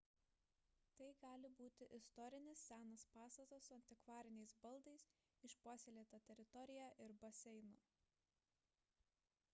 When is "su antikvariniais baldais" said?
3.69-5.07